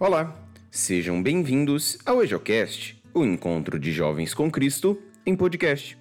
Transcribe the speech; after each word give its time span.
Olá, 0.00 0.34
sejam 0.70 1.22
bem-vindos 1.22 1.98
ao 2.06 2.22
EjoCast, 2.22 2.98
o 3.12 3.22
encontro 3.22 3.78
de 3.78 3.92
jovens 3.92 4.32
com 4.32 4.50
Cristo 4.50 4.98
em 5.26 5.36
podcast. 5.36 5.98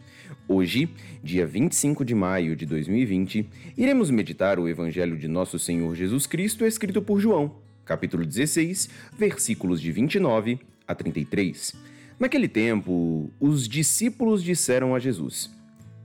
Hoje, 0.47 0.87
dia 1.21 1.46
25 1.46 2.05
de 2.05 2.15
maio 2.15 2.55
de 2.55 2.65
2020, 2.65 3.49
iremos 3.75 4.09
meditar 4.09 4.57
o 4.57 4.70
Evangelho 4.70 5.17
de 5.17 5.27
Nosso 5.27 5.59
Senhor 5.59 5.93
Jesus 5.97 6.25
Cristo 6.25 6.65
escrito 6.65 7.01
por 7.01 7.20
João, 7.20 7.57
capítulo 7.83 8.25
16, 8.25 8.89
versículos 9.17 9.81
de 9.81 9.92
29 9.92 10.62
a 10.88 10.96
33. 10.96 11.76
Naquele 12.18 12.47
tempo, 12.47 13.29
os 13.38 13.68
discípulos 13.68 14.42
disseram 14.42 14.96
a 14.96 15.00
Jesus: 15.00 15.52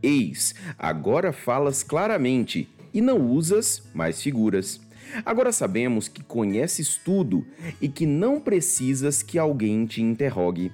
Eis, 0.03 0.53
agora 0.77 1.33
falas 1.33 1.85
claramente 1.85 2.69
e 2.93 3.01
não 3.01 3.21
usas 3.31 3.89
mais 3.95 4.21
figuras. 4.21 4.81
Agora 5.25 5.53
sabemos 5.53 6.09
que 6.09 6.23
conheces 6.23 6.97
tudo 6.97 7.47
e 7.81 7.89
que 7.89 8.07
não 8.07 8.41
precisas 8.41 9.23
que 9.23 9.39
alguém 9.39 9.87
te 9.87 10.03
interrogue. 10.03 10.73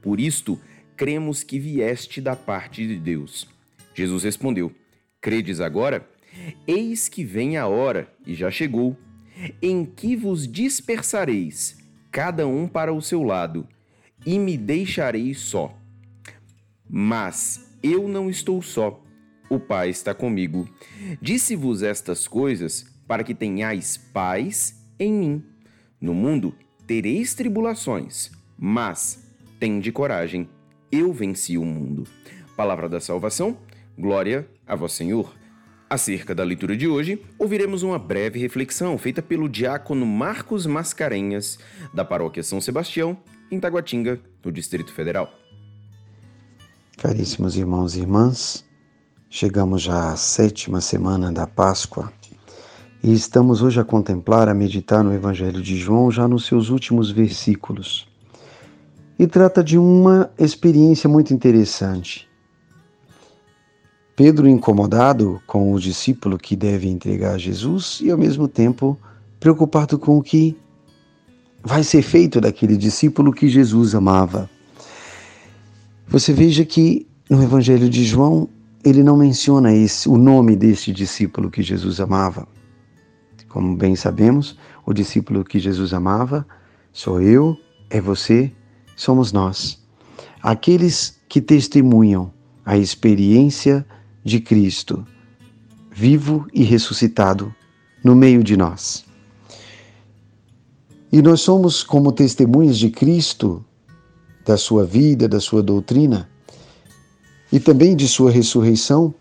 Por 0.00 0.20
isto, 0.20 0.58
cremos 0.96 1.42
que 1.42 1.58
vieste 1.58 2.20
da 2.20 2.36
parte 2.36 2.86
de 2.86 2.96
Deus. 2.96 3.48
Jesus 3.94 4.22
respondeu: 4.24 4.72
Credes 5.20 5.60
agora? 5.60 6.08
Eis 6.66 7.08
que 7.08 7.24
vem 7.24 7.56
a 7.56 7.66
hora, 7.66 8.12
e 8.26 8.34
já 8.34 8.50
chegou, 8.50 8.96
em 9.60 9.84
que 9.84 10.16
vos 10.16 10.46
dispersareis, 10.46 11.78
cada 12.10 12.46
um 12.46 12.68
para 12.68 12.92
o 12.92 13.02
seu 13.02 13.22
lado, 13.22 13.66
e 14.24 14.38
me 14.38 14.56
deixareis 14.56 15.40
só. 15.40 15.76
Mas 16.88 17.76
eu 17.82 18.08
não 18.08 18.28
estou 18.28 18.60
só, 18.60 19.02
o 19.48 19.58
Pai 19.58 19.90
está 19.90 20.14
comigo. 20.14 20.68
Disse-vos 21.20 21.82
estas 21.82 22.28
coisas 22.28 22.86
para 23.10 23.24
que 23.24 23.34
tenhais 23.34 23.96
paz 23.96 24.86
em 24.96 25.12
mim. 25.12 25.44
No 26.00 26.14
mundo 26.14 26.54
tereis 26.86 27.34
tribulações, 27.34 28.30
mas 28.56 29.26
tende 29.58 29.90
coragem, 29.90 30.48
eu 30.92 31.12
venci 31.12 31.58
o 31.58 31.64
mundo. 31.64 32.04
Palavra 32.56 32.88
da 32.88 33.00
salvação, 33.00 33.58
glória 33.98 34.48
a 34.64 34.76
vós, 34.76 34.92
Senhor. 34.92 35.34
Acerca 35.90 36.36
da 36.36 36.44
leitura 36.44 36.76
de 36.76 36.86
hoje, 36.86 37.20
ouviremos 37.36 37.82
uma 37.82 37.98
breve 37.98 38.38
reflexão 38.38 38.96
feita 38.96 39.20
pelo 39.20 39.48
diácono 39.48 40.06
Marcos 40.06 40.64
Mascarenhas, 40.64 41.58
da 41.92 42.04
paróquia 42.04 42.44
São 42.44 42.60
Sebastião, 42.60 43.18
em 43.50 43.58
Taguatinga, 43.58 44.20
no 44.44 44.52
Distrito 44.52 44.92
Federal. 44.92 45.28
Caríssimos 46.96 47.56
irmãos 47.56 47.96
e 47.96 48.02
irmãs, 48.02 48.64
chegamos 49.28 49.82
já 49.82 50.12
à 50.12 50.16
sétima 50.16 50.80
semana 50.80 51.32
da 51.32 51.44
Páscoa 51.44 52.12
e 53.02 53.12
estamos 53.12 53.62
hoje 53.62 53.80
a 53.80 53.84
contemplar, 53.84 54.48
a 54.48 54.54
meditar 54.54 55.02
no 55.02 55.14
Evangelho 55.14 55.62
de 55.62 55.76
João, 55.76 56.10
já 56.10 56.28
nos 56.28 56.44
seus 56.44 56.68
últimos 56.68 57.10
versículos. 57.10 58.06
E 59.18 59.26
trata 59.26 59.64
de 59.64 59.78
uma 59.78 60.30
experiência 60.38 61.08
muito 61.08 61.32
interessante. 61.32 62.28
Pedro, 64.14 64.46
incomodado 64.46 65.40
com 65.46 65.72
o 65.72 65.80
discípulo 65.80 66.36
que 66.36 66.54
deve 66.54 66.88
entregar 66.88 67.34
a 67.34 67.38
Jesus 67.38 68.00
e, 68.02 68.10
ao 68.10 68.18
mesmo 68.18 68.46
tempo, 68.46 68.98
preocupado 69.38 69.98
com 69.98 70.18
o 70.18 70.22
que 70.22 70.54
vai 71.62 71.82
ser 71.82 72.02
feito 72.02 72.38
daquele 72.38 72.76
discípulo 72.76 73.32
que 73.32 73.48
Jesus 73.48 73.94
amava. 73.94 74.48
Você 76.06 76.34
veja 76.34 76.66
que 76.66 77.06
no 77.30 77.42
Evangelho 77.42 77.88
de 77.88 78.04
João 78.04 78.46
ele 78.84 79.02
não 79.02 79.16
menciona 79.16 79.72
esse, 79.72 80.08
o 80.08 80.18
nome 80.18 80.54
deste 80.54 80.92
discípulo 80.92 81.50
que 81.50 81.62
Jesus 81.62 81.98
amava. 81.98 82.46
Como 83.50 83.76
bem 83.76 83.94
sabemos, 83.96 84.56
o 84.86 84.94
discípulo 84.94 85.44
que 85.44 85.58
Jesus 85.58 85.92
amava 85.92 86.46
sou 86.92 87.20
eu, 87.20 87.56
é 87.90 88.00
você, 88.00 88.50
somos 88.96 89.32
nós. 89.32 89.78
Aqueles 90.42 91.20
que 91.28 91.40
testemunham 91.40 92.32
a 92.64 92.78
experiência 92.78 93.84
de 94.24 94.40
Cristo, 94.40 95.04
vivo 95.90 96.46
e 96.54 96.62
ressuscitado, 96.62 97.54
no 98.02 98.14
meio 98.14 98.42
de 98.42 98.56
nós. 98.56 99.04
E 101.12 101.20
nós 101.20 101.40
somos 101.40 101.82
como 101.82 102.12
testemunhas 102.12 102.78
de 102.78 102.88
Cristo, 102.88 103.64
da 104.46 104.56
sua 104.56 104.84
vida, 104.84 105.28
da 105.28 105.40
sua 105.40 105.62
doutrina 105.62 106.30
e 107.52 107.58
também 107.58 107.96
de 107.96 108.06
sua 108.06 108.30
ressurreição, 108.30 109.12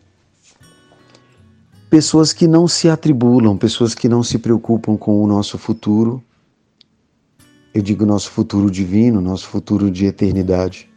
pessoas 1.90 2.32
que 2.32 2.48
não 2.48 2.68
se 2.68 2.88
atribulam, 2.88 3.58
pessoas 3.58 3.96
que 3.96 4.08
não 4.08 4.22
se 4.22 4.38
preocupam 4.38 4.96
com 4.96 5.24
o 5.24 5.28
nosso 5.28 5.58
futuro. 5.58 6.24
Eu 7.74 7.82
digo 7.82 8.06
nosso 8.06 8.30
futuro 8.30 8.70
divino, 8.70 9.20
nosso 9.20 9.48
futuro 9.48 9.90
de 9.90 10.06
eternidade. 10.06 10.90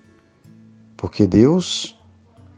Porque 0.97 1.27
Deus 1.27 1.99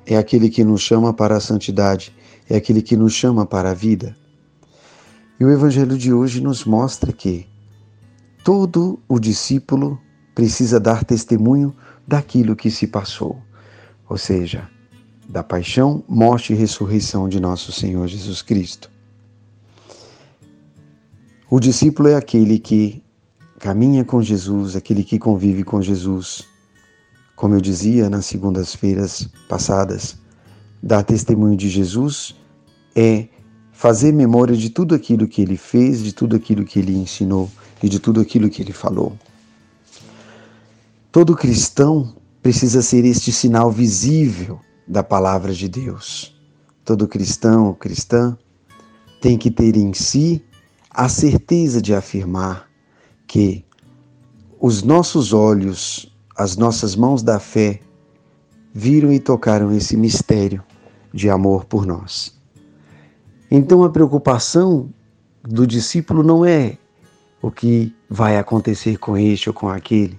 é 0.05 0.17
aquele 0.17 0.51
que 0.51 0.65
nos 0.65 0.83
chama 0.83 1.13
para 1.13 1.37
a 1.37 1.41
santidade, 1.41 2.15
é 2.49 2.57
aquele 2.57 2.83
que 2.83 2.97
nos 2.97 3.13
chama 3.13 3.47
para 3.47 3.71
a 3.71 3.75
vida. 3.75 4.17
E 5.39 5.45
o 5.45 5.51
Evangelho 5.51 5.97
de 5.97 6.13
hoje 6.13 6.41
nos 6.41 6.65
mostra 6.65 7.13
que 7.13 7.47
todo 8.45 9.01
o 9.09 9.19
discípulo 9.19 9.99
precisa 10.35 10.79
dar 10.79 11.05
testemunho 11.05 11.75
daquilo 12.07 12.55
que 12.55 12.71
se 12.71 12.87
passou, 12.87 13.39
ou 14.09 14.19
seja, 14.19 14.69
da 15.29 15.43
paixão, 15.43 16.05
morte 16.09 16.53
e 16.53 16.57
ressurreição 16.57 17.29
de 17.29 17.41
nosso 17.41 17.73
Senhor 17.73 18.07
Jesus 18.07 18.43
Cristo. 18.43 18.91
O 21.51 21.61
discípulo 21.61 22.09
é 22.09 22.17
aquele 22.17 22.59
que 22.59 23.03
caminha 23.59 24.05
com 24.05 24.23
Jesus, 24.23 24.77
aquele 24.77 25.05
que 25.05 25.19
convive 25.19 25.65
com 25.65 25.81
Jesus. 25.81 26.45
Como 27.37 27.55
eu 27.55 27.61
dizia 27.61 28.11
nas 28.11 28.27
segundas-feiras 28.27 29.29
passadas, 29.49 30.17
dar 30.83 31.03
testemunho 31.03 31.57
de 31.57 31.69
Jesus 31.69 32.35
é 32.95 33.29
fazer 33.73 34.13
memória 34.13 34.57
de 34.57 34.71
tudo 34.71 34.95
aquilo 34.95 35.27
que 35.27 35.43
ele 35.43 35.57
fez, 35.57 36.03
de 36.03 36.13
tudo 36.13 36.37
aquilo 36.37 36.65
que 36.65 36.79
ele 36.79 36.97
ensinou 36.97 37.51
e 37.83 37.89
de 37.89 37.99
tudo 37.99 38.21
aquilo 38.21 38.49
que 38.49 38.63
ele 38.63 38.73
falou. 38.73 39.19
Todo 41.11 41.37
cristão 41.37 42.15
precisa 42.43 42.83
ser 42.83 43.05
este 43.05 43.33
sinal 43.33 43.71
visível 43.71 44.61
da 44.87 45.03
palavra 45.03 45.53
de 45.53 45.69
Deus. 45.69 46.35
Todo 46.85 47.09
cristão 47.09 47.67
ou 47.67 47.75
cristã 47.75 48.37
tem 49.21 49.39
que 49.39 49.51
ter 49.51 49.77
em 49.77 49.93
si 49.95 50.45
a 50.91 51.09
certeza 51.09 51.81
de 51.81 51.95
afirmar 51.95 52.69
que 53.27 53.65
os 54.61 54.83
nossos 54.83 55.33
olhos, 55.33 56.15
as 56.37 56.57
nossas 56.57 56.95
mãos 56.95 57.23
da 57.23 57.41
fé, 57.41 57.81
viram 58.73 59.13
e 59.13 59.19
tocaram 59.19 59.73
esse 59.73 59.97
mistério 59.97 60.63
de 61.13 61.31
amor 61.31 61.65
por 61.65 61.87
nós. 61.87 62.39
Então 63.51 63.85
a 63.85 63.91
preocupação 63.91 64.91
do 65.43 65.67
discípulo 65.67 66.23
não 66.23 66.45
é 66.45 66.77
o 67.41 67.51
que 67.51 67.95
vai 68.09 68.37
acontecer 68.37 68.99
com 68.99 69.17
este 69.17 69.49
ou 69.49 69.55
com 69.55 69.69
aquele, 69.69 70.19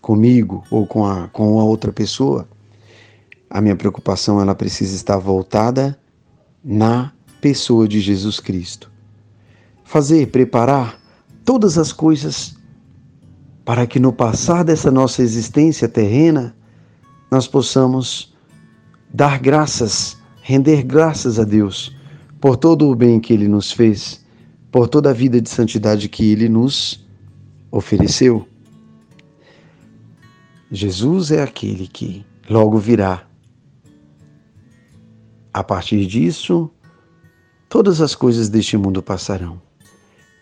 comigo 0.00 0.62
ou 0.70 0.86
com 0.86 1.04
a, 1.04 1.28
com 1.28 1.58
a 1.58 1.64
outra 1.64 1.92
pessoa 1.92 2.46
a 3.50 3.60
minha 3.60 3.74
preocupação 3.74 4.40
ela 4.40 4.54
precisa 4.54 4.94
estar 4.94 5.18
voltada 5.18 5.98
na 6.64 7.12
pessoa 7.40 7.88
de 7.88 8.00
Jesus 8.00 8.38
Cristo. 8.38 8.90
Fazer, 9.82 10.28
preparar 10.28 11.00
todas 11.44 11.76
as 11.76 11.92
coisas 11.92 12.54
para 13.64 13.88
que 13.88 13.98
no 13.98 14.12
passar 14.12 14.62
dessa 14.62 14.90
nossa 14.90 15.20
existência 15.20 15.88
terrena 15.88 16.54
nós 17.28 17.48
possamos 17.48 18.32
dar 19.12 19.40
graças, 19.40 20.16
render 20.42 20.84
graças 20.84 21.40
a 21.40 21.44
Deus 21.44 21.96
por 22.40 22.56
todo 22.56 22.88
o 22.88 22.94
bem 22.94 23.18
que 23.18 23.32
Ele 23.32 23.48
nos 23.48 23.72
fez, 23.72 24.24
por 24.70 24.88
toda 24.88 25.10
a 25.10 25.12
vida 25.12 25.40
de 25.40 25.50
santidade 25.50 26.08
que 26.08 26.30
Ele 26.30 26.48
nos 26.48 27.04
ofereceu. 27.70 28.46
Jesus 30.70 31.32
é 31.32 31.42
aquele 31.42 31.88
que 31.88 32.24
logo 32.48 32.78
virá 32.78 33.29
a 35.52 35.62
partir 35.64 36.06
disso, 36.06 36.70
todas 37.68 38.00
as 38.00 38.14
coisas 38.14 38.48
deste 38.48 38.76
mundo 38.76 39.02
passarão. 39.02 39.60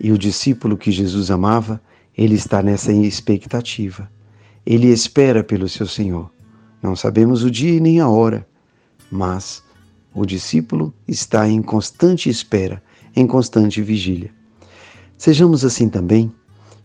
E 0.00 0.12
o 0.12 0.18
discípulo 0.18 0.76
que 0.76 0.92
Jesus 0.92 1.30
amava, 1.30 1.80
ele 2.16 2.34
está 2.34 2.62
nessa 2.62 2.92
expectativa. 2.92 4.10
Ele 4.64 4.88
espera 4.88 5.42
pelo 5.42 5.68
seu 5.68 5.86
Senhor. 5.86 6.30
Não 6.82 6.94
sabemos 6.94 7.42
o 7.42 7.50
dia 7.50 7.80
nem 7.80 8.00
a 8.00 8.08
hora, 8.08 8.46
mas 9.10 9.62
o 10.14 10.24
discípulo 10.24 10.94
está 11.06 11.48
em 11.48 11.62
constante 11.62 12.28
espera, 12.28 12.82
em 13.16 13.26
constante 13.26 13.82
vigília. 13.82 14.30
Sejamos 15.16 15.64
assim 15.64 15.88
também, 15.88 16.32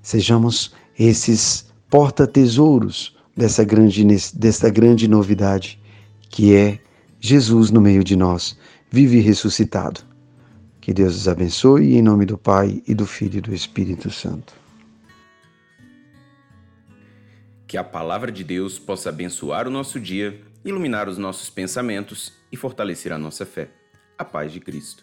sejamos 0.01 0.73
esses 0.97 1.65
porta-tesouros 1.89 3.15
dessa 3.35 3.63
grande, 3.63 4.03
dessa 4.33 4.69
grande 4.69 5.07
novidade 5.07 5.79
que 6.29 6.55
é 6.55 6.79
Jesus 7.25 7.71
no 7.71 7.79
meio 7.79 8.03
de 8.03 8.17
nós, 8.17 8.59
vive 8.91 9.21
ressuscitado. 9.21 10.01
Que 10.81 10.93
Deus 10.93 11.15
os 11.15 11.29
abençoe 11.29 11.95
em 11.95 12.01
nome 12.01 12.25
do 12.25 12.37
Pai 12.37 12.83
e 12.85 12.93
do 12.93 13.05
Filho 13.05 13.37
e 13.37 13.41
do 13.41 13.55
Espírito 13.55 14.11
Santo. 14.11 14.53
Que 17.65 17.77
a 17.77 17.83
palavra 17.83 18.29
de 18.29 18.43
Deus 18.43 18.77
possa 18.77 19.07
abençoar 19.07 19.69
o 19.69 19.71
nosso 19.71 20.01
dia, 20.01 20.37
iluminar 20.65 21.07
os 21.07 21.17
nossos 21.17 21.49
pensamentos 21.49 22.33
e 22.51 22.57
fortalecer 22.57 23.13
a 23.13 23.17
nossa 23.17 23.45
fé. 23.45 23.69
A 24.17 24.25
paz 24.25 24.51
de 24.51 24.59
Cristo. 24.59 25.01